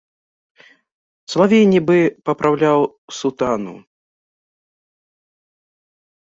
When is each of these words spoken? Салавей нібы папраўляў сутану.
Салавей 1.33 1.65
нібы 1.73 1.97
папраўляў 2.31 2.79
сутану. 3.19 3.75